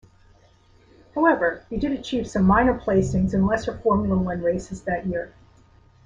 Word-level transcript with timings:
However, 1.13 1.63
he 1.69 1.77
did 1.77 1.91
achieve 1.91 2.27
some 2.27 2.43
minor 2.45 2.73
placings 2.79 3.35
in 3.35 3.45
lesser 3.45 3.77
Formula 3.83 4.17
One 4.17 4.41
races 4.41 4.81
that 4.85 5.05
year. 5.05 5.35